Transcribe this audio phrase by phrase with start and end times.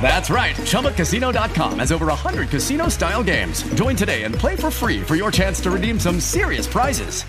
[0.00, 0.56] That's right.
[0.56, 3.62] ChumbaCasino.com has over 100 casino style games.
[3.74, 7.22] Join today and play for free for your chance to redeem some serious prizes.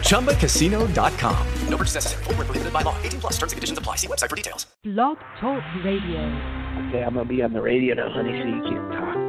[0.00, 1.46] ChumbaCasino.com.
[1.68, 2.24] No purchase necessary.
[2.24, 2.96] Full prohibited by law.
[3.02, 3.96] 18 plus terms and conditions apply.
[3.96, 4.66] See website for details.
[4.82, 6.20] Blog Talk Radio.
[6.88, 9.25] Okay, I'm going to be on the radio now, honey, so you can talk.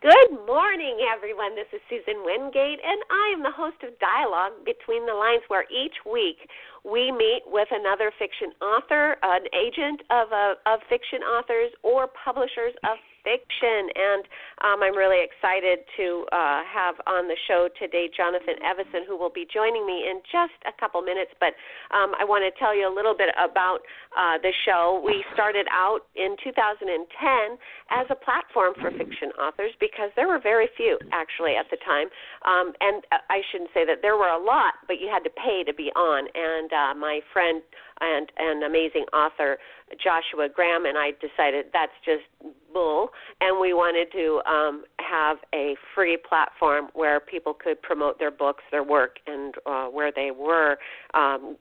[0.00, 1.52] Good morning, everyone.
[1.54, 5.68] This is Susan Wingate, and I am the host of Dialogue Between the Lines, where
[5.68, 6.48] each week
[6.88, 12.72] we meet with another fiction author, an agent of, a, of fiction authors, or publishers
[12.80, 13.90] of fiction.
[13.94, 14.22] And
[14.64, 19.32] um, I'm really excited to uh, have on the show today Jonathan Evison, who will
[19.32, 21.32] be joining me in just a couple minutes.
[21.40, 21.54] But
[21.94, 23.80] um, I want to tell you a little bit about
[24.16, 25.02] uh, the show.
[25.04, 27.00] We started out in 2010
[27.90, 32.08] as a platform for fiction authors because there were very few actually at the time.
[32.44, 35.32] Um, and uh, I shouldn't say that there were a lot, but you had to
[35.32, 36.28] pay to be on.
[36.34, 37.62] And uh, my friend
[38.00, 39.58] and an amazing author,
[40.02, 42.22] Joshua Graham, and I decided that's just
[42.72, 48.30] bull, and we wanted to um, have a free platform where people could promote their
[48.30, 50.78] books, their work, and uh, where they were,
[51.14, 51.56] um,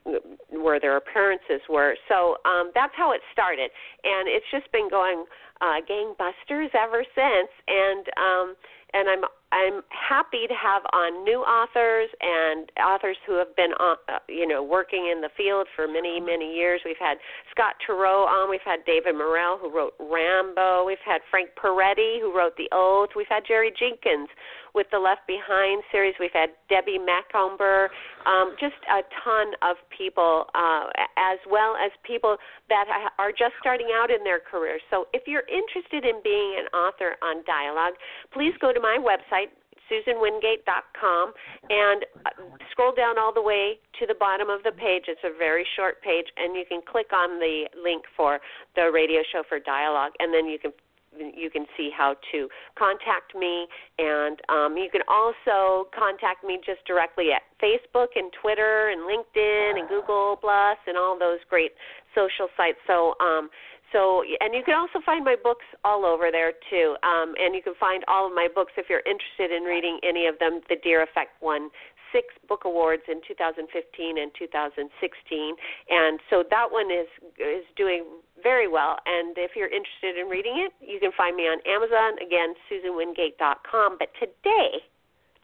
[0.49, 1.95] where their appearances were.
[2.07, 3.71] So um, that's how it started,
[4.03, 5.25] and it's just been going
[5.61, 7.49] uh, gangbusters ever since.
[7.67, 8.55] And um,
[8.93, 13.97] and I'm I'm happy to have on new authors and authors who have been on,
[14.07, 16.81] uh, you know working in the field for many many years.
[16.85, 17.17] We've had
[17.51, 18.49] Scott Turow on.
[18.49, 20.85] We've had David Morrell who wrote Rambo.
[20.85, 23.09] We've had Frank Peretti who wrote The Oath.
[23.15, 24.29] We've had Jerry Jenkins
[24.75, 26.13] with the Left Behind series.
[26.19, 27.89] We've had Debbie Macomber,
[28.25, 32.37] um, just a ton of people, uh, as well as people
[32.69, 32.85] that
[33.17, 34.81] are just starting out in their careers.
[34.89, 37.93] So if you're interested in being an author on Dialogue,
[38.33, 39.38] please go to my website,
[39.89, 41.33] susanwingate.com
[41.69, 42.29] and uh,
[42.71, 45.03] scroll down all the way to the bottom of the page.
[45.07, 48.39] It's a very short page, and you can click on the link for
[48.75, 50.71] the radio show for dialogue, and then you can
[51.17, 53.65] you can see how to contact me,
[53.97, 59.79] and um, you can also contact me just directly at Facebook and Twitter and LinkedIn
[59.79, 61.71] and Google Plus and all those great
[62.13, 62.77] social sites.
[62.85, 63.15] So.
[63.19, 63.49] Um,
[63.91, 66.95] so, and you can also find my books all over there too.
[67.03, 70.27] Um, and you can find all of my books if you're interested in reading any
[70.27, 70.61] of them.
[70.69, 71.69] The Deer Effect won
[72.11, 73.65] six book awards in 2015
[74.17, 75.55] and 2016,
[75.89, 78.05] and so that one is is doing
[78.41, 78.97] very well.
[79.05, 82.17] And if you're interested in reading it, you can find me on Amazon.
[82.21, 83.97] Again, SusanWingate.com.
[83.99, 84.81] But today,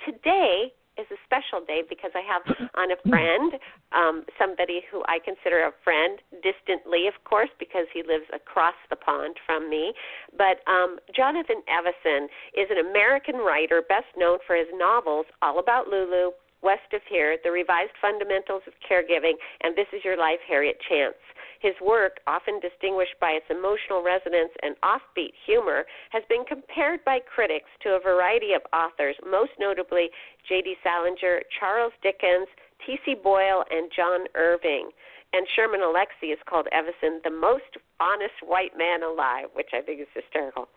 [0.06, 2.44] today is a special day because I have
[2.76, 3.54] on a friend,
[3.92, 8.96] um, somebody who I consider a friend, distantly, of course, because he lives across the
[8.96, 9.94] pond from me.
[10.38, 15.88] But um, Jonathan Evison is an American writer best known for his novels All About
[15.88, 20.78] Lulu, West of Here, The Revised Fundamentals of Caregiving, and This Is Your Life, Harriet
[20.90, 21.20] Chance.
[21.62, 27.20] His work, often distinguished by its emotional resonance and offbeat humor, has been compared by
[27.20, 30.10] critics to a variety of authors, most notably
[30.48, 30.76] J.D.
[30.84, 32.48] Salinger, Charles Dickens,
[32.86, 33.16] T.C.
[33.16, 34.90] Boyle, and John Irving.
[35.34, 40.00] And Sherman Alexie is called Evison the most honest white man alive, which I think
[40.02, 40.70] is hysterical.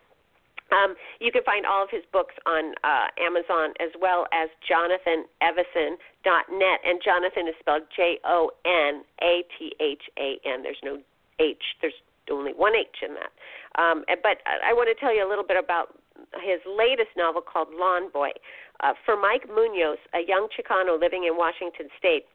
[0.71, 6.79] Um, you can find all of his books on uh, Amazon as well as jonathanevison.net.
[6.85, 10.63] And Jonathan is spelled J O N A T H A N.
[10.63, 10.99] There's no
[11.39, 11.93] H, there's
[12.29, 13.31] only one H in that.
[13.81, 15.97] Um, but I want to tell you a little bit about
[16.43, 18.29] his latest novel called Lawn Boy.
[18.81, 22.25] Uh, for Mike Munoz, a young Chicano living in Washington State,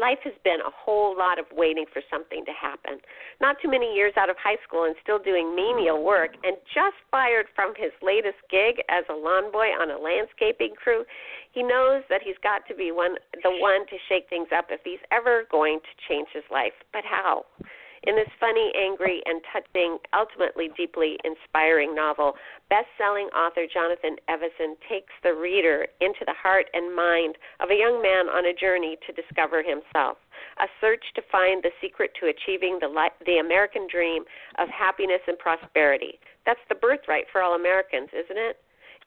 [0.00, 2.98] life has been a whole lot of waiting for something to happen.
[3.40, 6.96] Not too many years out of high school and still doing menial work, and just
[7.10, 11.04] fired from his latest gig as a lawn boy on a landscaping crew,
[11.52, 14.80] he knows that he's got to be one the one to shake things up if
[14.84, 16.76] he's ever going to change his life.
[16.92, 17.44] But how?
[18.04, 22.34] In this funny, angry, and touching, ultimately deeply inspiring novel,
[22.70, 27.74] best selling author Jonathan Evison takes the reader into the heart and mind of a
[27.74, 30.18] young man on a journey to discover himself,
[30.60, 34.24] a search to find the secret to achieving the, li- the American dream
[34.58, 36.20] of happiness and prosperity.
[36.46, 38.58] That's the birthright for all Americans, isn't it?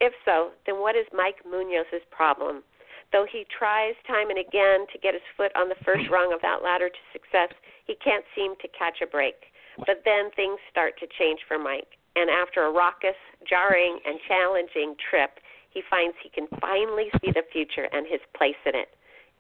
[0.02, 2.64] If so, then what is Mike Munoz's problem?
[3.12, 6.42] Though he tries time and again to get his foot on the first rung of
[6.42, 7.52] that ladder to success,
[7.86, 9.52] he can't seem to catch a break.
[9.78, 13.18] But then things start to change for Mike, and after a raucous,
[13.48, 15.40] jarring, and challenging trip,
[15.72, 18.92] he finds he can finally see the future and his place in it,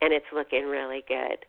[0.01, 1.43] and it's looking really good.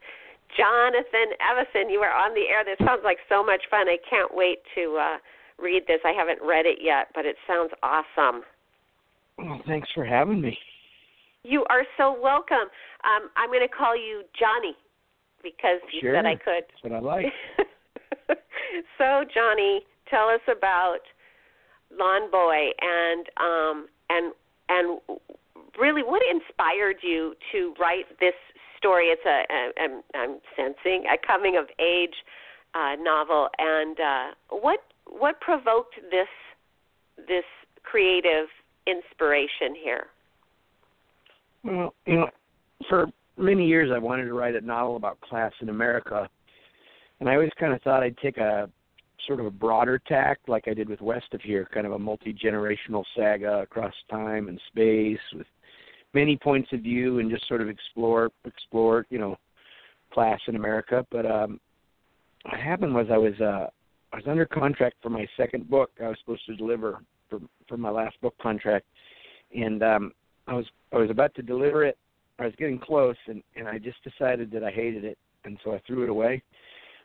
[0.56, 2.64] Jonathan Evison, you are on the air.
[2.64, 3.88] This sounds like so much fun.
[3.88, 5.16] I can't wait to uh,
[5.58, 6.00] read this.
[6.04, 8.42] I haven't read it yet, but it sounds awesome.
[9.38, 10.58] Well, thanks for having me.
[11.44, 12.70] You are so welcome.
[13.04, 14.76] Um, I'm going to call you Johnny
[15.42, 16.14] because you sure.
[16.14, 16.64] said I could.
[16.70, 17.26] That's what I like.
[18.98, 21.00] so, Johnny, tell us about
[21.90, 24.32] Lawn Boy and um, and
[24.68, 25.00] and
[25.78, 28.34] really what inspired you to write this
[28.78, 29.06] story.
[29.06, 32.14] It's a, a I'm, I'm sensing a coming of age
[32.74, 36.28] uh, novel, and uh, what what provoked this
[37.16, 37.44] this
[37.82, 38.46] creative
[38.86, 40.06] inspiration here?
[41.64, 42.28] Well, you know,
[42.88, 43.06] for
[43.36, 46.28] many years I wanted to write a novel about class in America,
[47.20, 48.68] and I always kind of thought I'd take a
[49.26, 51.98] sort of a broader tack, like I did with West of Here, kind of a
[51.98, 55.46] multi generational saga across time and space with
[56.14, 59.36] many points of view and just sort of explore explore you know
[60.12, 61.06] class in America.
[61.10, 61.60] But um,
[62.44, 63.68] what happened was I was uh,
[64.12, 65.90] I was under contract for my second book.
[66.02, 67.00] I was supposed to deliver
[67.30, 68.86] for for my last book contract,
[69.54, 70.12] and um,
[70.46, 71.96] I was I was about to deliver it.
[72.38, 75.72] I was getting close, and and I just decided that I hated it, and so
[75.72, 76.42] I threw it away.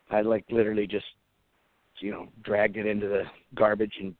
[0.09, 1.05] I like literally just
[1.99, 3.23] you know dragged it into the
[3.55, 4.13] garbage and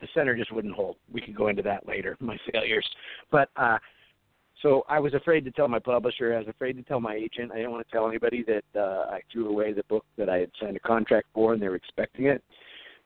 [0.00, 0.96] the center just wouldn't hold.
[1.12, 2.88] We could go into that later, my failures.
[3.30, 3.78] But uh
[4.62, 6.34] so I was afraid to tell my publisher.
[6.34, 7.50] I was afraid to tell my agent.
[7.50, 10.38] I didn't want to tell anybody that uh, I threw away the book that I
[10.38, 12.44] had signed a contract for, and they were expecting it.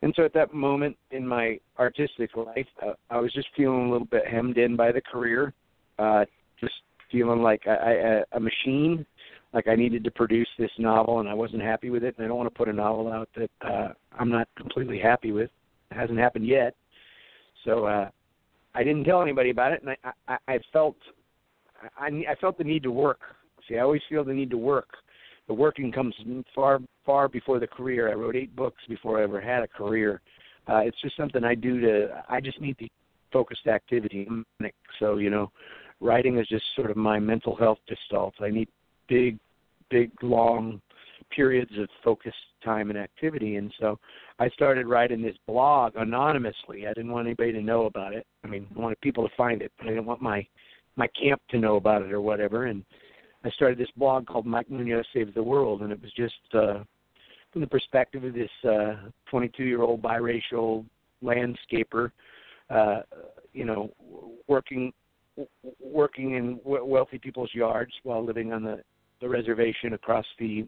[0.03, 3.91] And so at that moment in my artistic life, uh, I was just feeling a
[3.91, 5.55] little bit hemmed in by the career,
[5.99, 6.25] uh,
[6.61, 6.75] just
[7.11, 9.07] feeling like I, I, a machine,
[9.55, 12.15] like I needed to produce this novel, and I wasn't happy with it.
[12.17, 13.89] And I don't want to put a novel out that uh,
[14.19, 15.51] I'm not completely happy with.
[15.91, 16.75] It hasn't happened yet,
[17.65, 18.11] so uh,
[18.75, 20.97] I didn't tell anybody about it, and I, I, I felt
[21.99, 23.21] I, I felt the need to work.
[23.69, 24.89] See, I always feel the need to work.
[25.49, 26.15] The working comes
[26.55, 28.11] far far before the career.
[28.11, 30.21] I wrote eight books before I ever had a career.
[30.69, 32.25] Uh, it's just something I do to.
[32.29, 32.91] I just need the
[33.33, 34.29] focused activity.
[34.99, 35.53] So you know,
[36.01, 38.35] writing is just sort of my mental health gestalt.
[38.41, 38.69] I need
[39.09, 39.39] big,
[39.91, 40.81] big, long
[41.31, 43.57] periods of focused time and activity.
[43.57, 43.99] And so
[44.39, 46.87] I started writing this blog anonymously.
[46.87, 48.27] I didn't want anybody to know about it.
[48.45, 50.47] I mean, I wanted people to find it, but I didn't want my
[50.97, 52.67] my camp to know about it or whatever.
[52.67, 52.83] And
[53.47, 56.83] I started this blog called Mike Munoz Saves the World, and it was just uh,
[57.53, 58.51] from the perspective of this
[59.31, 60.85] 22 uh, year old biracial
[61.23, 62.11] landscaper,
[62.71, 63.03] uh,
[63.53, 63.93] you know,
[64.49, 64.93] working
[65.81, 68.83] working in wealthy people's yards while living on the
[69.21, 70.67] the reservation across the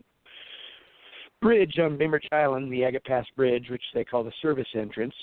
[1.43, 5.15] bridge on Bainbridge Island, the Agate Pass Bridge, which they call the service entrance.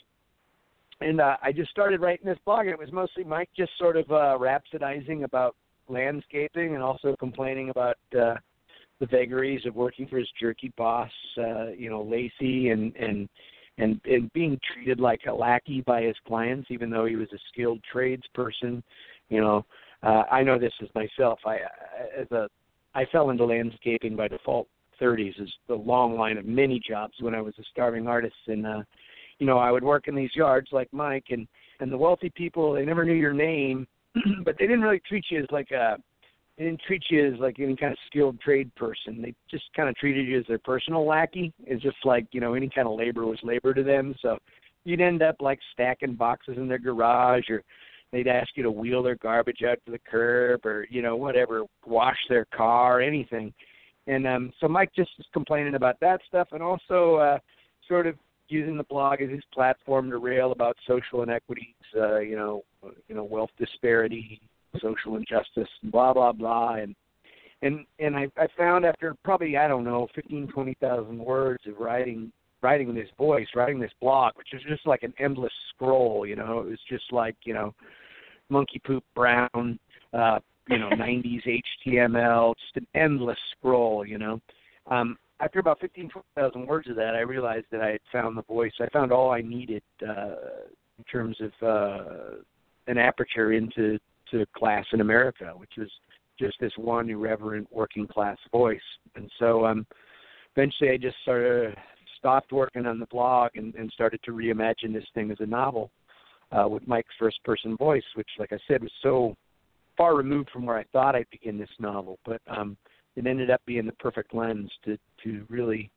[1.00, 3.96] And uh, I just started writing this blog, and it was mostly Mike just sort
[3.96, 5.56] of uh, rhapsodizing about
[5.88, 8.36] landscaping and also complaining about uh,
[9.00, 13.30] the vagaries of working for his jerky boss, uh, you know, Lacey, and and
[13.78, 17.40] and and being treated like a lackey by his clients, even though he was a
[17.52, 18.82] skilled tradesperson.
[19.30, 19.66] You know,
[20.04, 21.40] uh, I know this as myself.
[21.46, 21.58] I
[22.18, 22.48] as a
[22.94, 24.68] I fell into landscaping by default.
[25.02, 28.66] 30s is the long line of many jobs when I was a starving artist in
[28.66, 28.82] uh,
[29.40, 31.48] you know, I would work in these yards like Mike and
[31.82, 33.86] and the wealthy people, they never knew your name,
[34.44, 35.98] but they didn't really treat you as like a
[36.58, 39.22] they didn't treat you as like any kind of skilled trade person.
[39.22, 41.54] They just kind of treated you as their personal lackey.
[41.66, 44.16] It's just like, you know, any kind of labor was labor to them.
[44.22, 44.38] So
[44.86, 47.62] you'd end up like stacking boxes in their garage or
[48.14, 51.64] they'd ask you to wheel their garbage out to the curb or, you know, whatever,
[51.86, 53.54] wash their car, anything.
[54.08, 57.40] And um so Mike just was complaining about that stuff and also uh
[57.86, 58.16] sort of
[58.48, 62.64] using the blog as his platform to rail about social inequities, uh, you know,
[63.08, 64.42] you know, wealth disparity,
[64.82, 66.96] social injustice, blah blah blah, and
[67.62, 71.78] and and I, I found after probably I don't know fifteen twenty thousand words of
[71.80, 76.36] writing writing this voice, writing this blog, which was just like an endless scroll, you
[76.36, 77.74] know, it was just like you know,
[78.50, 79.80] monkey poop brown,
[80.14, 84.42] uh, you know, 90s HTML, just an endless scroll, you know.
[84.88, 88.44] Um, after about 15, 20,000 words of that, I realized that I had found the
[88.44, 88.72] voice.
[88.80, 90.36] I found all I needed uh,
[90.98, 92.36] in terms of uh,
[92.88, 94.00] an aperture into
[94.32, 95.90] to class in America, which was
[96.40, 98.80] just this one irreverent working class voice.
[99.16, 99.86] And so um,
[100.56, 101.74] eventually I just sort of
[102.18, 105.92] stopped working on the blog and, and started to reimagine this thing as a novel
[106.52, 109.36] uh, with Mike's first person voice, which, like I said, was so
[109.98, 112.20] far removed from where I thought I'd begin this novel.
[112.26, 112.78] But um,
[113.16, 115.90] it ended up being the perfect lens to to really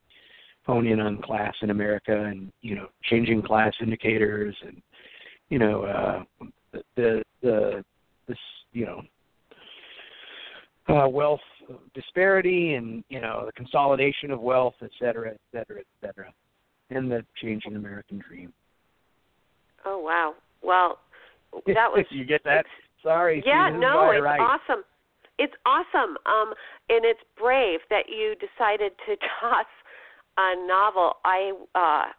[0.65, 4.81] hone in on class in America and you know changing class indicators and
[5.49, 6.23] you know uh,
[6.95, 7.83] the the
[8.27, 8.37] this
[8.71, 9.01] you know
[10.89, 11.39] uh, wealth
[11.93, 16.33] disparity and you know the consolidation of wealth, et cetera, et cetera, et cetera,
[16.89, 18.51] and the changing American dream.
[19.85, 20.35] Oh wow!
[20.61, 20.99] Well,
[21.67, 22.65] that was you get that.
[23.03, 23.41] Sorry.
[23.45, 24.39] Yeah, no, it's right.
[24.39, 24.83] awesome.
[25.39, 26.53] It's awesome, um,
[26.89, 29.71] and it's brave that you decided to toss
[30.37, 31.13] a novel.
[31.23, 32.11] I uh,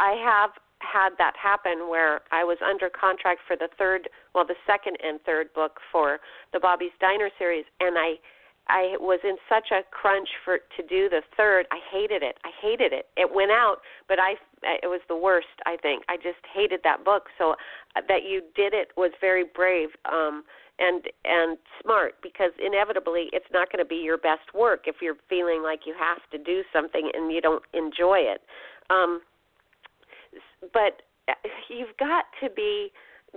[0.00, 0.50] I have
[0.80, 5.20] had that happen where I was under contract for the third, well, the second and
[5.22, 6.18] third book for
[6.52, 8.14] the Bobby's Diner series, and I
[8.68, 11.66] I was in such a crunch for to do the third.
[11.72, 12.38] I hated it.
[12.44, 13.06] I hated it.
[13.16, 15.60] It went out, but I it was the worst.
[15.66, 17.28] I think I just hated that book.
[17.38, 17.52] So
[17.96, 20.44] uh, that you did it was very brave um,
[20.78, 25.16] and and smart because inevitably it's not going to be your best work if you're
[25.28, 28.40] feeling like you have to do something and you don't enjoy it.
[28.90, 29.20] Um,
[30.72, 31.34] but uh,
[31.68, 32.90] you've got to be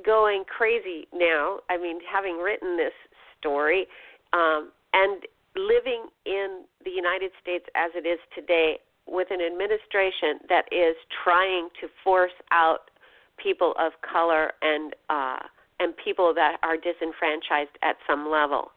[0.05, 1.59] going crazy now.
[1.69, 2.93] I mean, having written this
[3.39, 3.87] story.
[4.33, 5.23] Um, and
[5.55, 11.69] living in the United States as it is today with an administration that is trying
[11.79, 12.91] to force out
[13.37, 15.37] people of color and uh,
[15.79, 18.71] and people that are disenfranchised at some level.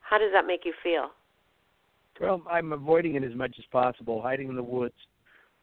[0.00, 1.10] How does that make you feel?
[2.20, 4.94] Well, I'm avoiding it as much as possible, hiding in the woods.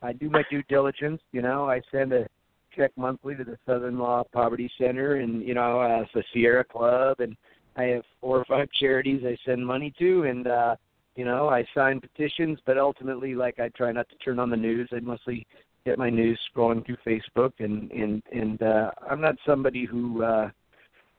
[0.02, 1.22] I do my due diligence.
[1.32, 2.28] You know, I send a
[2.76, 7.20] check monthly to the Southern Law Poverty Center, and you know, uh, the Sierra Club,
[7.20, 7.36] and
[7.76, 10.76] I have four or five charities I send money to, and uh,
[11.16, 12.60] you know I sign petitions.
[12.66, 14.90] But ultimately, like I try not to turn on the news.
[14.92, 15.46] I mostly
[15.86, 20.50] get my news scrolling through Facebook, and and and uh, I'm not somebody who uh,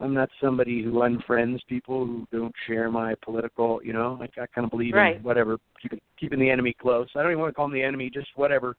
[0.00, 3.80] I'm not somebody who unfriends people who don't share my political.
[3.82, 5.16] You know, like I kind of believe right.
[5.16, 7.08] in whatever keeping keeping the enemy close.
[7.14, 8.76] I don't even want to call them the enemy, just whatever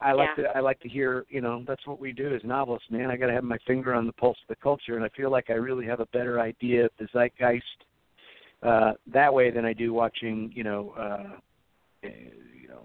[0.00, 0.44] I like yeah.
[0.44, 3.10] to I like to hear, you know, that's what we do as novelists, man.
[3.10, 5.30] I got to have my finger on the pulse of the culture and I feel
[5.30, 7.62] like I really have a better idea of the zeitgeist
[8.62, 11.36] uh that way than I do watching, you know, uh
[12.02, 12.84] you know,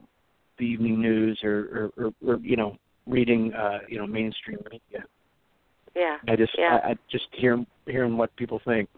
[0.60, 5.06] the evening news or or, or, or you know, reading uh, you know, mainstream media.
[5.96, 6.18] Yeah.
[6.28, 6.80] I just yeah.
[6.84, 8.90] I, I just hear hearing what people think.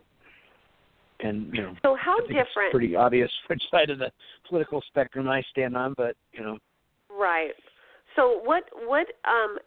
[1.22, 2.48] And you know, so how different?
[2.50, 4.12] It's pretty obvious which side of the
[4.50, 6.58] political spectrum I stand on, but you know.
[7.10, 7.52] Right.
[8.16, 9.58] So what what um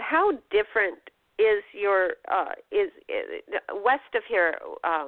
[0.00, 0.98] how different
[1.40, 3.42] is your uh is, is
[3.82, 4.54] west of here
[4.84, 5.06] uh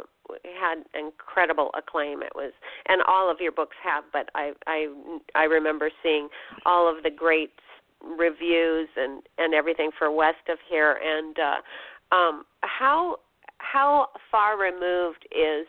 [0.59, 2.23] had incredible acclaim.
[2.23, 2.53] It was
[2.89, 4.87] and all of your books have but i i
[5.35, 6.29] i remember seeing
[6.65, 7.53] all of the great
[8.01, 10.99] reviews and and everything for west of here.
[11.05, 13.17] And uh um how
[13.59, 15.67] how far removed is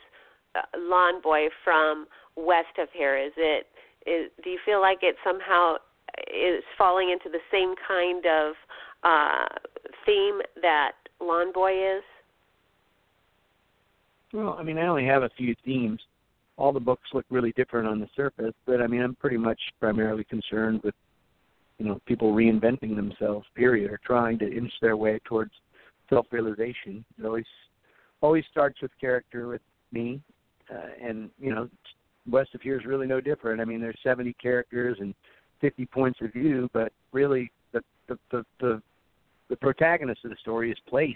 [0.56, 3.18] uh, lawn boy from west of here?
[3.18, 3.68] Is it
[4.06, 5.76] is do you feel like it somehow
[6.34, 8.54] is falling into the same kind of
[9.04, 9.46] uh,
[10.06, 12.04] theme that Lawn Boy is?
[14.34, 16.00] Well, I mean, I only have a few themes.
[16.58, 19.60] All the books look really different on the surface, but I mean, I'm pretty much
[19.80, 20.96] primarily concerned with,
[21.78, 25.52] you know, people reinventing themselves, period, or trying to inch their way towards
[26.10, 27.04] self-realization.
[27.20, 27.46] It always,
[28.22, 30.22] always starts with character with me,
[30.72, 31.70] uh, and you know,
[32.30, 33.60] West of here is really no different.
[33.60, 35.14] I mean, there's 70 characters and
[35.62, 38.82] 50 points of view, but really the the the the,
[39.50, 41.16] the protagonist of the story is place.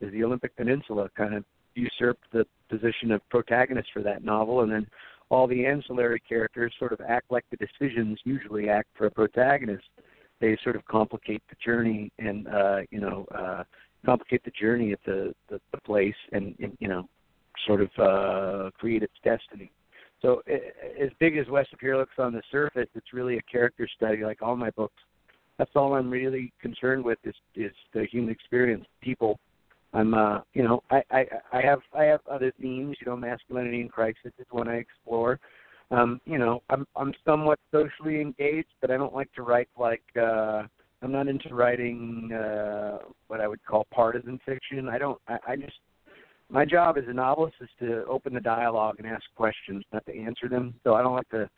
[0.00, 1.44] Is the Olympic Peninsula kind of
[1.74, 4.86] usurped the position of protagonist for that novel, and then
[5.30, 9.84] all the ancillary characters sort of act like the decisions usually act for a protagonist.
[10.40, 13.64] They sort of complicate the journey and uh, you know uh,
[14.04, 17.08] complicate the journey at the the, the place, and, and you know
[17.66, 19.70] sort of uh, create its destiny.
[20.20, 24.22] So as big as West Here looks on the surface, it's really a character study,
[24.24, 25.02] like all my books.
[25.58, 29.38] That's all I'm really concerned with is is the human experience, people.
[29.94, 32.96] I'm, uh, you know, I, I I have I have other themes.
[33.00, 35.38] You know, masculinity and crisis is one I explore.
[35.90, 40.02] Um, you know, I'm I'm somewhat socially engaged, but I don't like to write like
[40.16, 40.62] uh,
[41.02, 44.88] I'm not into writing uh, what I would call partisan fiction.
[44.88, 45.20] I don't.
[45.28, 45.78] I, I just
[46.48, 50.18] my job as a novelist is to open the dialogue and ask questions, not to
[50.18, 50.74] answer them.
[50.84, 51.48] So I don't like to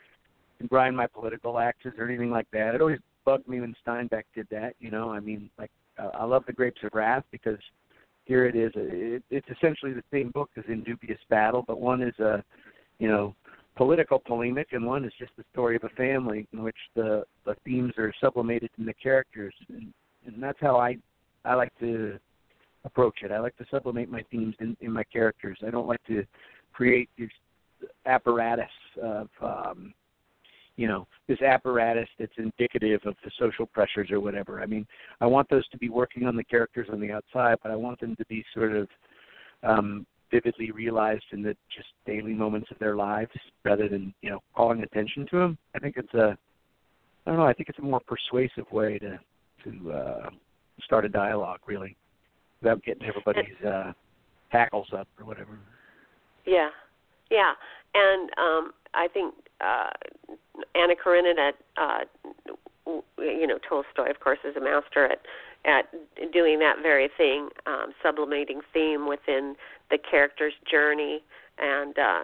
[0.69, 2.75] grind my political axes or anything like that.
[2.75, 4.75] It always bugged me when Steinbeck did that.
[4.81, 7.59] You know, I mean, like uh, I love the Grapes of Wrath because
[8.25, 8.73] here it is.
[8.75, 12.43] It, it's essentially the same book as in Dubious Battle, but one is a,
[12.99, 13.35] you know,
[13.77, 17.57] political polemic, and one is just the story of a family in which the the
[17.65, 19.93] themes are sublimated in the characters, and,
[20.27, 20.97] and that's how I
[21.45, 22.19] I like to
[22.85, 23.33] approach it.
[23.33, 25.59] I like to sublimate my themes in, in my characters.
[25.67, 26.25] I don't like to
[26.73, 27.31] create this
[28.07, 28.67] apparatus
[29.03, 29.93] of um
[30.77, 34.87] you know this apparatus that's indicative of the social pressures or whatever i mean
[35.21, 38.01] i want those to be working on the characters on the outside but i want
[38.01, 38.89] them to be sort of
[39.63, 43.31] um, vividly realized in the just daily moments of their lives,
[43.65, 45.59] rather than you know calling attention to them.
[45.75, 46.37] I think it's a
[47.27, 47.47] I don't know.
[47.47, 49.19] I think it's a more persuasive way to
[49.65, 50.31] to uh,
[50.85, 51.97] start a dialogue, really,
[52.61, 53.93] without getting everybody's uh,
[54.49, 55.59] hackles up or whatever.
[56.47, 56.69] Yeah,
[57.31, 57.53] yeah,
[57.95, 59.91] and um, I think uh,
[60.75, 62.01] Anna Karenina, uh,
[63.19, 65.21] you know, Tolstoy, of course, is a master at
[65.67, 65.87] at
[66.33, 69.57] doing that very thing, um, sublimating theme within
[69.91, 71.23] the character's journey
[71.59, 72.23] and uh,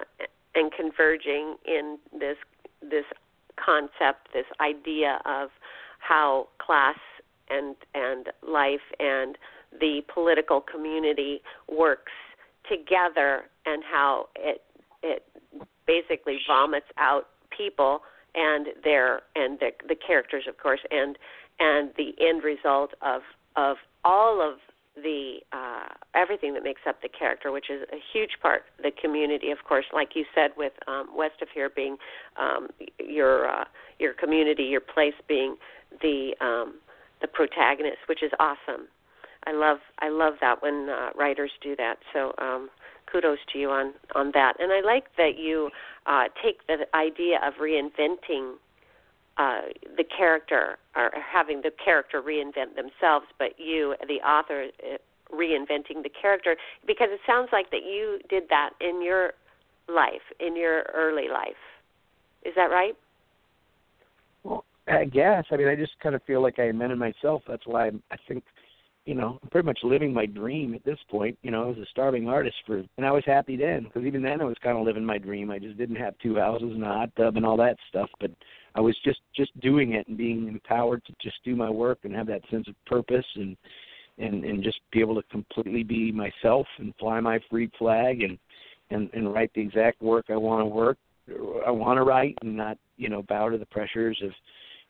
[0.55, 2.37] and converging in this
[2.83, 3.05] this
[3.57, 5.51] concept, this idea of
[5.99, 6.99] how class
[7.49, 9.37] and and life and
[9.81, 12.13] the political community works
[12.69, 14.63] together and how it
[15.03, 15.25] it
[16.47, 18.01] vomits out people
[18.35, 21.19] and their and the, the characters of course and
[21.59, 23.23] and the end result of
[23.57, 24.59] of all of
[24.97, 29.51] the uh, everything that makes up the character, which is a huge part the community,
[29.51, 31.97] of course, like you said, with um, west of here being
[32.39, 32.69] um,
[32.99, 33.65] your uh,
[33.99, 35.57] your community, your place being
[36.03, 36.75] the um,
[37.21, 38.89] the protagonist, which is awesome.
[39.47, 41.97] I love I love that when uh, writers do that.
[42.13, 42.69] So um,
[43.11, 44.55] kudos to you on on that.
[44.59, 45.71] And I like that you
[46.07, 48.55] uh, take the idea of reinventing
[49.37, 49.61] uh,
[49.97, 54.97] the character or having the character reinvent themselves, but you, the author, uh,
[55.35, 59.33] reinventing the character because it sounds like that you did that in your
[59.89, 61.63] life, in your early life.
[62.45, 62.97] Is that right?
[64.45, 65.45] Well, I guess.
[65.51, 67.43] I mean, I just kind of feel like I invented myself.
[67.47, 68.45] That's why I'm, I think,
[69.07, 71.39] you know, I'm pretty much living my dream at this point.
[71.43, 74.23] You know, I was a starving artist for, and I was happy then because even
[74.23, 75.51] then I was kind of living my dream.
[75.51, 78.31] I just didn't have two houses and a hot tub and all that stuff, but
[78.75, 82.15] I was just just doing it and being empowered to just do my work and
[82.15, 83.57] have that sense of purpose and
[84.19, 88.39] and and just be able to completely be myself and fly my free flag and
[88.91, 90.99] and and write the exact work I want to work
[91.67, 94.31] I want to write and not you know bow to the pressures of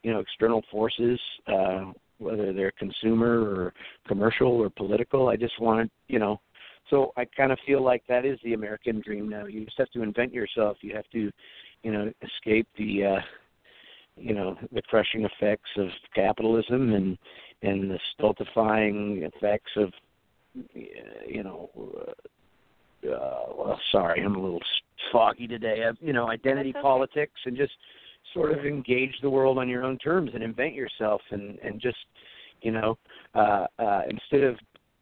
[0.03, 3.73] you know external forces uh whether they're consumer or
[4.07, 5.27] commercial or political.
[5.27, 6.39] I just want you know
[6.89, 9.45] so I kind of feel like that is the American dream now.
[9.45, 10.77] You just have to invent yourself.
[10.81, 11.31] You have to
[11.83, 13.21] you know escape the uh
[14.17, 17.17] you know the crushing effects of capitalism and
[17.61, 19.91] and the stultifying effects of
[20.73, 24.59] you know uh, uh well sorry i'm a little
[25.11, 25.85] foggy today.
[25.87, 26.81] Uh, you know identity okay.
[26.81, 27.73] politics and just
[28.33, 31.97] sort of engage the world on your own terms and invent yourself and and just
[32.61, 32.97] you know
[33.35, 34.55] uh uh instead of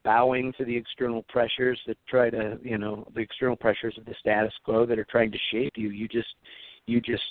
[0.03, 4.15] bowing to the external pressures that try to you know the external pressures of the
[4.19, 6.35] status quo that are trying to shape you you just
[6.85, 7.23] you just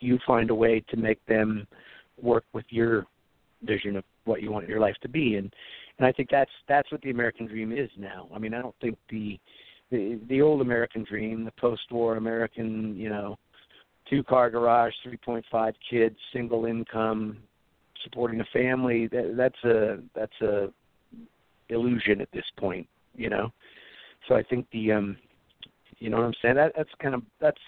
[0.00, 1.66] you find a way to make them
[2.20, 3.06] work with your
[3.62, 5.54] vision of what you want your life to be and
[6.00, 8.26] and I think that's that's what the American dream is now.
[8.34, 9.38] I mean, I don't think the
[9.90, 13.36] the the old American dream, the post-war American, you know,
[14.10, 17.38] two-car garage, 3.5 kids, single income,
[18.04, 20.68] supporting a family, that, that's a that's a
[21.68, 23.52] illusion at this point, you know.
[24.28, 25.16] So I think the um
[25.98, 26.56] you know what I'm saying?
[26.56, 27.58] That that's kind of that's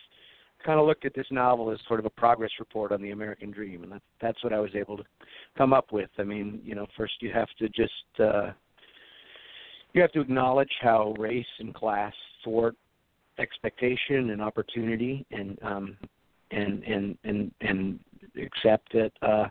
[0.64, 3.50] kind of looked at this novel as sort of a progress report on the American
[3.50, 5.05] dream, and that, that's what I was able to
[5.57, 6.11] come up with.
[6.18, 8.52] I mean, you know, first you have to just uh,
[9.92, 12.74] you have to acknowledge how race and class thwart
[13.38, 15.96] expectation and opportunity, and um,
[16.52, 18.00] and and and and
[18.36, 19.48] accept that uh,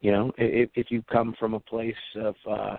[0.00, 2.76] you know if, if you come from a place of uh,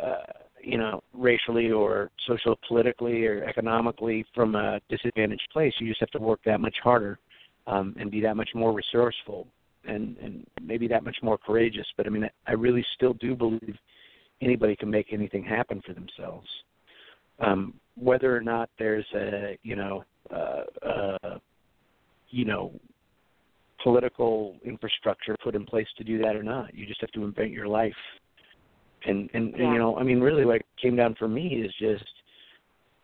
[0.00, 0.22] uh,
[0.62, 5.72] you know, racially or social politically or economically from a disadvantaged place.
[5.78, 7.18] You just have to work that much harder
[7.66, 9.46] um, and be that much more resourceful
[9.86, 11.86] and and maybe that much more courageous.
[11.96, 13.76] But I mean, I really still do believe
[14.42, 16.48] anybody can make anything happen for themselves.
[17.38, 21.38] Um, whether or not there's a you know uh, uh,
[22.30, 22.72] you know
[23.86, 27.52] political infrastructure put in place to do that or not, you just have to invent
[27.52, 27.94] your life.
[29.06, 29.62] And and, yeah.
[29.62, 32.04] and you know i mean really what came down for me is just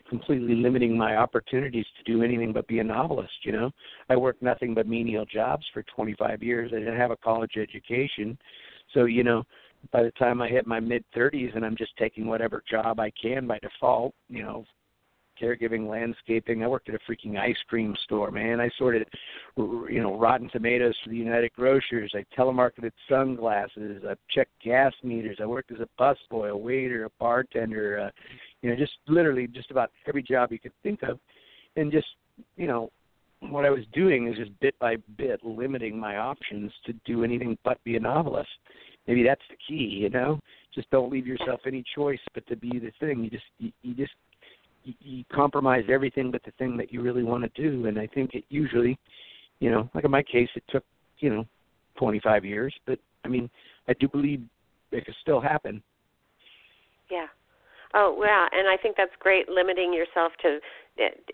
[0.08, 3.70] completely limiting my opportunities to do anything but be a novelist you know?
[4.08, 6.72] I worked nothing but menial jobs for 25 years.
[6.74, 8.36] I didn't have a college education.
[8.92, 9.44] So you know
[9.92, 13.12] by the time i hit my mid 30s and i'm just taking whatever job i
[13.22, 14.64] can by default you know
[15.42, 16.62] caregiving, landscaping.
[16.62, 18.60] I worked at a freaking ice cream store, man.
[18.60, 19.08] I sorted,
[19.56, 22.12] you know, rotten tomatoes for the United Grocers.
[22.14, 24.02] I telemarketed sunglasses.
[24.08, 25.38] I checked gas meters.
[25.40, 28.06] I worked as a busboy, a waiter, a bartender.
[28.06, 28.10] Uh,
[28.62, 31.18] you know, just literally just about every job you could think of,
[31.76, 32.06] and just
[32.56, 32.90] you know,
[33.40, 37.58] what I was doing is just bit by bit limiting my options to do anything
[37.64, 38.50] but be a novelist.
[39.06, 40.38] Maybe that's the key, you know.
[40.74, 43.24] Just don't leave yourself any choice but to be the thing.
[43.24, 44.12] You just you, you just
[44.84, 47.86] you, you compromise everything but the thing that you really want to do.
[47.86, 48.98] And I think it usually,
[49.60, 50.84] you know, like in my case, it took
[51.18, 51.46] you know
[51.98, 53.48] 25 years, but I mean,
[53.88, 54.42] I do believe
[54.90, 55.82] it could still happen.
[57.10, 57.26] Yeah.
[57.94, 60.58] Oh, yeah, and I think that's great limiting yourself to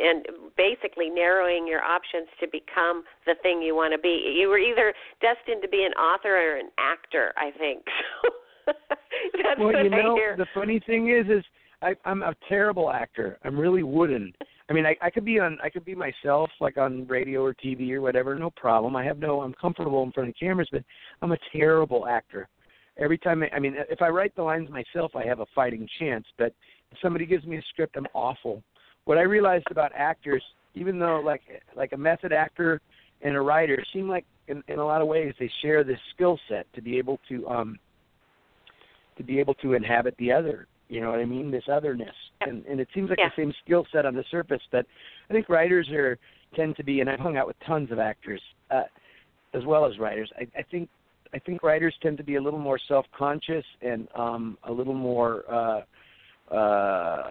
[0.01, 4.37] and basically narrowing your options to become the thing you want to be.
[4.39, 7.83] You were either destined to be an author or an actor, I think.
[9.43, 10.37] that's well, what you know, I hear.
[10.37, 11.45] the funny thing is, is
[11.83, 13.39] I, I'm a terrible actor.
[13.45, 14.33] I'm really wooden.
[14.69, 17.55] I mean, I, I could be on, I could be myself, like on radio or
[17.55, 18.97] TV or whatever, no problem.
[18.97, 20.83] I have no, I'm comfortable in front of cameras, but
[21.23, 22.49] I'm a terrible actor.
[22.99, 25.89] Every time, I, I mean, if I write the lines myself, I have a fighting
[25.99, 26.27] chance.
[26.37, 26.53] But
[26.91, 28.63] if somebody gives me a script, I'm awful.
[29.05, 30.43] What I realized about actors,
[30.75, 31.43] even though like
[31.77, 32.81] like a method actor
[33.23, 36.39] and a writer seem like in, in a lot of ways they share this skill
[36.49, 37.79] set to be able to um
[39.17, 41.51] to be able to inhabit the other you know what I mean?
[41.51, 43.29] This otherness, and and it seems like Yeah.
[43.29, 44.63] the same skill set on the surface.
[44.71, 44.87] But
[45.29, 46.19] I think writers are
[46.55, 48.85] tend to be, and I've hung out with tons of actors, uh,
[49.53, 50.31] as well as writers.
[50.37, 50.89] I, I think
[51.33, 55.45] I think writers tend to be a little more self-conscious and um, a little more
[55.53, 57.23] uh, uh,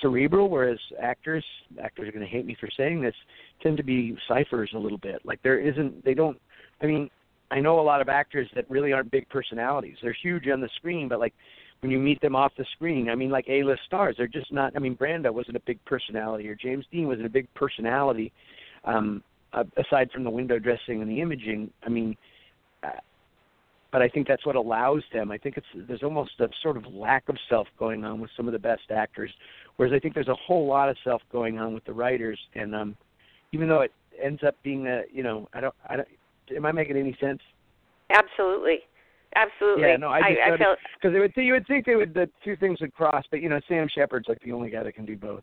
[0.00, 1.44] cerebral, whereas actors
[1.82, 3.14] actors are going to hate me for saying this
[3.62, 5.20] tend to be ciphers a little bit.
[5.24, 6.38] Like there isn't, they don't.
[6.80, 7.10] I mean,
[7.50, 9.96] I know a lot of actors that really aren't big personalities.
[10.00, 11.34] They're huge on the screen, but like
[11.80, 14.72] when you meet them off the screen, I mean, like A-list stars, they're just not.
[14.74, 18.32] I mean, Brando wasn't a big personality, or James Dean wasn't a big personality.
[18.84, 19.22] Um,
[19.76, 22.16] aside from the window dressing and the imaging, I mean,
[22.82, 22.90] uh,
[23.90, 25.30] but I think that's what allows them.
[25.30, 28.46] I think it's there's almost a sort of lack of self going on with some
[28.46, 29.30] of the best actors,
[29.76, 32.38] whereas I think there's a whole lot of self going on with the writers.
[32.54, 32.96] And um,
[33.52, 36.08] even though it ends up being a, you know, I don't, I don't.
[36.54, 37.40] Am I making any sense?
[38.10, 38.80] Absolutely.
[39.36, 39.82] Absolutely.
[39.88, 42.14] Yeah, no, I just I, noticed- felt because they would you would think they would
[42.14, 44.92] the two things would cross, but you know Sam Shepard's like the only guy that
[44.94, 45.42] can do both.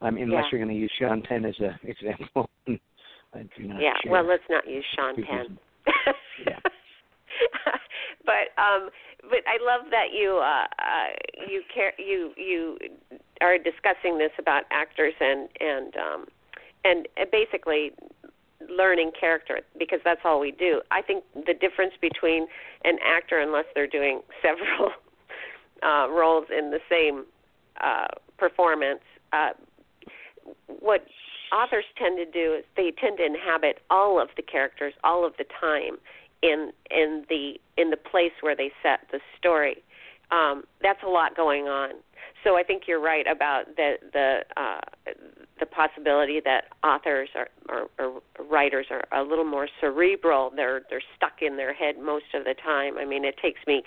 [0.00, 0.58] I mean, unless Yeah.
[0.58, 2.48] you're going to use Sean Penn as an example.
[2.68, 5.58] I do not Yeah, well, let's not use Sean Penn.
[6.46, 6.58] Yeah.
[8.24, 8.88] but um
[9.22, 11.08] but I love that you uh, uh
[11.50, 12.78] you care you you
[13.40, 16.26] are discussing this about actors and and um
[16.84, 17.92] and uh, basically
[18.68, 20.80] learning character because that's all we do.
[20.90, 22.46] I think the difference between
[22.84, 24.92] an actor unless they're doing several
[25.82, 27.24] uh roles in the same
[27.80, 29.00] uh performance
[29.32, 29.50] uh
[30.80, 31.06] what
[31.52, 35.32] authors tend to do is they tend to inhabit all of the characters all of
[35.38, 35.96] the time
[36.42, 39.82] in in the in the place where they set the story.
[40.30, 41.90] Um, that's a lot going on.
[42.44, 44.80] So I think you're right about the the uh,
[45.60, 50.50] the possibility that authors are, or, or writers are a little more cerebral.
[50.54, 52.98] They're they're stuck in their head most of the time.
[52.98, 53.82] I mean, it takes me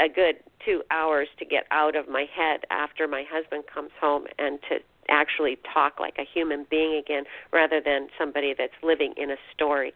[0.00, 4.24] a good two hours to get out of my head after my husband comes home
[4.38, 4.76] and to
[5.08, 9.92] actually talk like a human being again rather than somebody that's living in a story.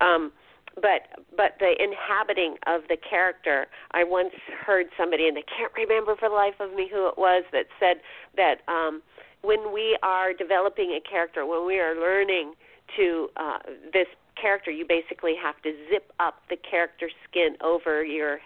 [0.00, 0.32] Um,
[0.76, 4.34] but but the inhabiting of the character i once
[4.66, 7.64] heard somebody and i can't remember for the life of me who it was that
[7.80, 7.96] said
[8.36, 9.00] that um
[9.42, 12.54] when we are developing a character when we are learning
[12.96, 13.58] to uh
[13.92, 14.06] this
[14.40, 18.38] character you basically have to zip up the character skin over your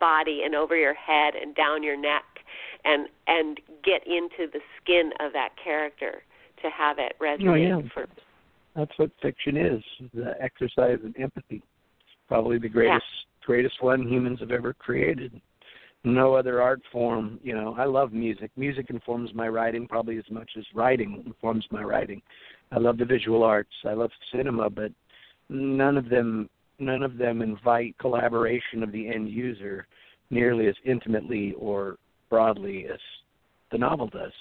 [0.00, 2.24] body and over your head and down your neck
[2.84, 6.22] and and get into the skin of that character
[6.62, 7.88] to have it resonate Oh, yeah.
[7.92, 8.06] for
[8.74, 11.62] That's what fiction is: the exercise in empathy.
[12.26, 13.04] Probably the greatest
[13.44, 15.40] greatest one humans have ever created.
[16.04, 17.74] No other art form, you know.
[17.78, 18.50] I love music.
[18.56, 22.20] Music informs my writing probably as much as writing informs my writing.
[22.72, 23.72] I love the visual arts.
[23.86, 24.92] I love cinema, but
[25.48, 29.86] none of them none of them invite collaboration of the end user
[30.30, 31.96] nearly as intimately or
[32.28, 32.98] broadly as
[33.70, 34.32] the novel does.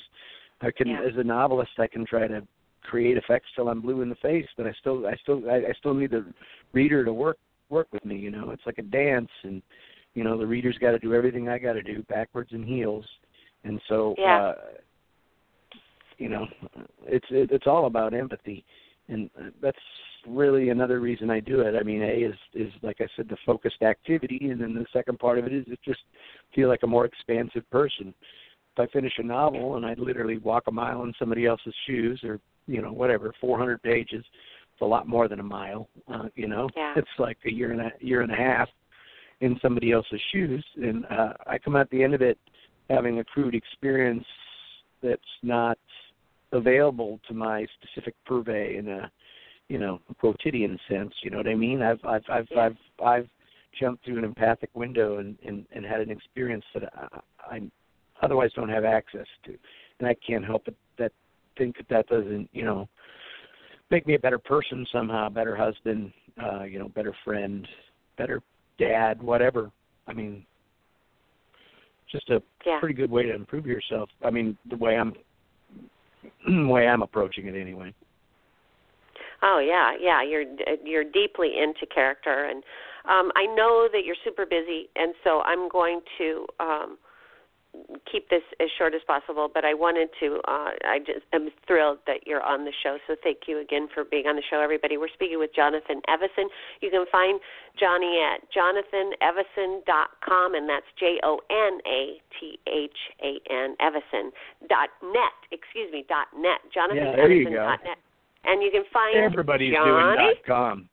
[0.61, 1.01] I can, Yeah.
[1.01, 2.45] as a novelist, I can try to
[2.81, 5.73] create effects till I'm blue in the face, but I still, I still, I, I
[5.77, 6.25] still need the
[6.73, 7.37] reader to work
[7.69, 8.17] work with me.
[8.17, 9.61] You know, it's like a dance, and
[10.13, 13.05] you know, the reader's got to do everything I got to do, backwards and heels,
[13.63, 14.41] and so, Yeah.
[14.41, 14.55] uh,
[16.17, 16.47] you know,
[17.05, 18.63] it's it, it's all about empathy,
[19.07, 19.29] and
[19.61, 19.77] that's
[20.27, 21.75] really another reason I do it.
[21.75, 25.17] I mean, A is is like I said, the focused activity, and then the second
[25.19, 26.01] part of it is it just
[26.53, 28.13] feel like a more expansive person.
[28.75, 32.21] If I finish a novel and I literally walk a mile in somebody else's shoes,
[32.23, 34.23] or you know whatever, 400 pages,
[34.71, 35.89] it's a lot more than a mile.
[36.07, 36.93] Uh, you know, Yeah.
[36.97, 38.69] it's like a year and a year and a half
[39.43, 42.37] in somebody else's shoes, and uh, I come out the end of it
[42.89, 44.25] having accrued experience
[45.01, 45.77] that's not
[46.51, 49.11] available to my specific purvey in a
[49.69, 52.65] you know quotidian sense you know what i mean i've i've i've Yeah.
[52.65, 53.29] i've i've
[53.79, 57.61] jumped through an empathic window and and, and had an experience that I, I
[58.21, 59.57] otherwise don't have access to
[59.99, 61.11] and i can't help but that
[61.57, 62.87] think that that doesn't, you know,
[63.91, 67.67] make me a better person somehow, better husband, uh, you know, better friend,
[68.17, 68.41] better
[68.77, 69.71] dad, whatever.
[70.07, 70.45] I mean,
[72.11, 72.79] just a Yeah.
[72.79, 74.09] pretty good way to improve yourself.
[74.23, 75.15] I mean, the way I'm,
[76.47, 77.93] the way I'm approaching it anyway.
[79.41, 80.23] Oh yeah, yeah.
[80.23, 80.45] You're
[80.85, 82.63] you're deeply into character, and
[83.05, 86.97] um, I know that you're super busy, and so I'm going to um,
[88.09, 89.49] keep this as short as possible.
[89.53, 90.39] But I wanted to.
[90.47, 92.97] Uh, I just am thrilled that you're on the show.
[93.07, 94.97] So thank you again for being on the show, everybody.
[94.97, 96.49] We're speaking with Jonathan Evison.
[96.81, 97.39] You can find
[97.79, 104.31] Johnny at jonathanevison.com, and that's J O N A T H A N Evison
[104.69, 105.33] dot net.
[105.51, 106.59] Excuse me, dot net.
[106.73, 107.55] Jonathan Yeah, there you go.
[107.55, 107.97] dot net.
[108.45, 110.89] And you can find Everybody's Johnny doing dot com.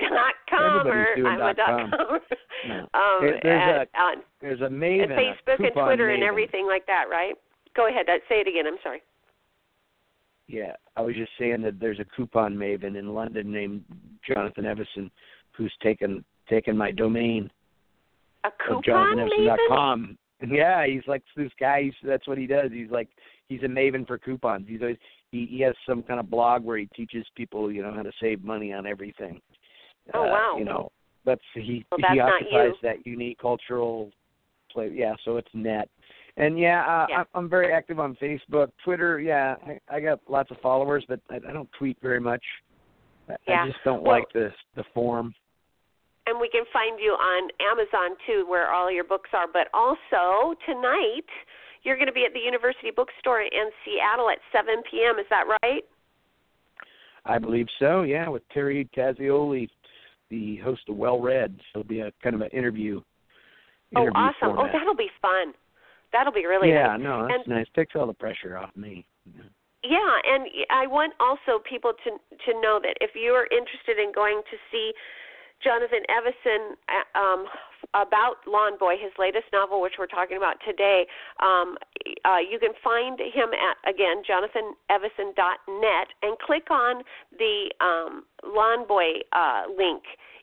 [0.00, 1.90] Dot com or Everybody's doing I'm a dot com.
[1.90, 2.20] com.
[2.66, 2.74] No.
[2.94, 6.66] um, There- there's at, on There's a maven, a Facebook and coupon Twitter and everything
[6.66, 7.34] like that, right?
[7.76, 8.06] Go ahead.
[8.28, 8.66] Say it again.
[8.66, 9.02] I'm sorry.
[10.46, 13.84] Yeah, I was just saying that there's a coupon maven in London named
[14.26, 15.10] Jonathan Evison,
[15.52, 17.50] who's taken taken my domain
[18.44, 20.16] A coupon maven?
[20.46, 21.84] Yeah, he's like this guy.
[21.84, 22.70] He's, that's what he does.
[22.72, 23.08] He's like
[23.48, 24.66] he's a maven for coupons.
[24.68, 24.98] He's always
[25.30, 28.12] he, he has some kind of blog where he teaches people you know how to
[28.20, 29.40] save money on everything.
[30.12, 30.56] Oh, Uh, wow.
[30.58, 30.92] You know
[31.24, 34.10] that's he Well, that's he occupies that unique cultural
[34.70, 34.92] place.
[34.94, 35.88] Yeah, so it's net.
[36.36, 37.18] And yeah, uh, Yeah.
[37.20, 39.20] I'm, I'm very active on Facebook, Twitter.
[39.20, 42.42] Yeah, I, I got lots of followers, but I, I don't tweet very much.
[43.28, 43.62] I, Yeah.
[43.62, 45.34] I just don't Well- like the the form.
[46.26, 49.46] And we can find you on Amazon too, where all your books are.
[49.46, 51.26] But also tonight,
[51.82, 55.18] you're going to be at the University Bookstore in Seattle at 7 p.m.
[55.18, 55.84] Is that right?
[57.26, 58.02] I believe so.
[58.02, 59.68] Yeah, with Terry Tazioli,
[60.34, 61.54] the host of Well Read.
[61.72, 63.00] So it'll be a kind of an interview.
[63.96, 64.34] Oh, awesome!
[64.50, 64.74] Oh, format.
[64.74, 65.54] Oh, that'll be fun.
[66.12, 67.00] That'll be really yeah, nice.
[67.02, 67.66] no, that's And- nice.
[67.74, 69.06] Takes all the pressure off me.
[69.84, 74.12] Yeah, and I want also people to to know that if you are interested in
[74.12, 74.92] going to see
[75.64, 77.46] Jonathan Evison uh, um,
[77.94, 81.06] about Lawn Boy, his latest novel, which we're talking about today,
[81.40, 81.76] um,
[82.24, 87.02] uh, you can find him at again jonathanevison.net and click on
[87.38, 90.02] the um, Lawn Boy uh, link,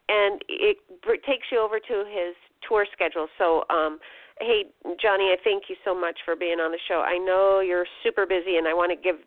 [0.10, 0.78] and it
[1.26, 2.36] takes you over to his
[2.68, 3.28] tour schedule.
[3.38, 3.64] So.
[3.70, 4.00] Um,
[4.40, 4.64] Hey
[5.00, 7.06] Johnny, I thank you so much for being on the show.
[7.06, 9.18] I know you're super busy, and I want to give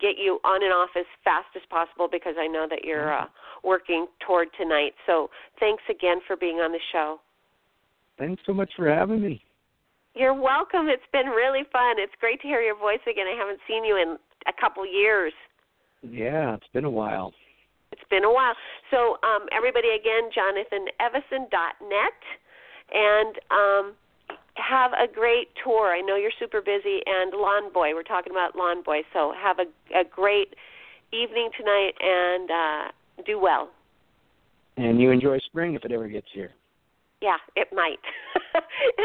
[0.00, 3.26] get you on and off as fast as possible because I know that you're uh,
[3.62, 4.92] working toward tonight.
[5.06, 7.20] So thanks again for being on the show.
[8.18, 9.42] Thanks so much for having me.
[10.14, 10.86] You're welcome.
[10.88, 11.96] It's been really fun.
[11.98, 13.26] It's great to hear your voice again.
[13.26, 14.16] I haven't seen you in
[14.46, 15.32] a couple years.
[16.02, 17.32] Yeah, it's been a while.
[17.90, 18.54] It's been a while.
[18.90, 22.20] So um, everybody again, jonathanevison.net,
[22.92, 23.94] and um,
[24.56, 25.94] have a great tour.
[25.94, 27.94] I know you're super busy, and Lawn Boy.
[27.94, 30.54] We're talking about Lawn Boy, so have a, a great
[31.12, 33.70] evening tonight, and uh, do well.
[34.76, 36.50] And you enjoy spring if it ever gets here.
[37.22, 38.02] Yeah, it might.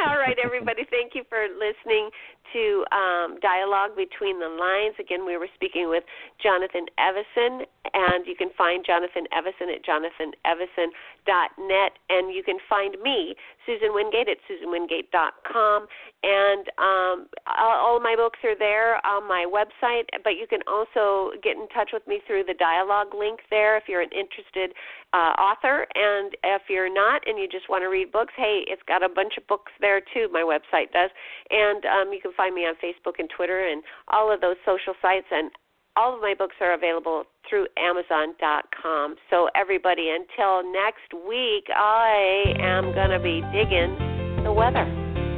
[0.07, 0.83] All right, everybody.
[0.89, 2.09] Thank you for listening
[2.53, 4.95] to um, Dialogue Between the Lines.
[4.99, 6.03] Again, we were speaking with
[6.41, 13.35] Jonathan Evison, and you can find Jonathan Evison at jonathanevison.net, and you can find me,
[13.65, 15.87] Susan Wingate, at susanwingate.com.
[16.21, 21.55] And um, all, my books are there on my website, but you can also get
[21.55, 24.73] in touch with me through the dialogue link there if you're an interested
[25.13, 25.87] uh, author.
[25.95, 29.09] And if you're not and you just want to read books, hey, it's got a
[29.09, 31.09] bunch of books there too, my website does.
[31.49, 34.95] And um, you can find me on Facebook and Twitter and all of those social
[35.01, 35.27] sites.
[35.29, 35.51] And
[35.97, 39.15] all of my books are available through Amazon.com.
[39.29, 44.85] So, everybody, until next week, I am going to be digging the weather.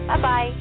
[0.07, 0.60] Bye bye.